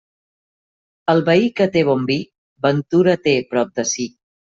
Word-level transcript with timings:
El 1.11 1.19
veí 1.27 1.43
que 1.61 1.67
té 1.75 1.83
bon 1.89 2.07
vi, 2.11 2.15
ventura 2.67 3.15
té 3.29 3.35
prop 3.53 3.77
de 3.81 3.87
si. 3.91 4.09